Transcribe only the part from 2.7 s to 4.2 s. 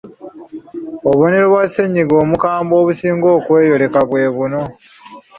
obusinga okweyoleka